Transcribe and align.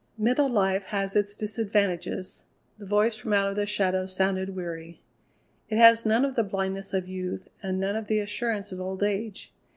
"Middle 0.17 0.49
life 0.49 0.85
has 0.85 1.15
its 1.15 1.35
disadvantages." 1.35 2.45
The 2.79 2.87
voice 2.87 3.15
from 3.17 3.33
out 3.33 3.55
the 3.55 3.67
shadows 3.67 4.15
sounded 4.15 4.55
weary. 4.55 4.99
"It 5.69 5.77
has 5.77 6.07
none 6.07 6.25
of 6.25 6.33
the 6.33 6.43
blindness 6.43 6.91
of 6.91 7.07
youth 7.07 7.47
and 7.61 7.79
none 7.79 7.95
of 7.95 8.07
the 8.07 8.17
assurance 8.17 8.71
of 8.71 8.81
old 8.81 9.03
age. 9.03 9.53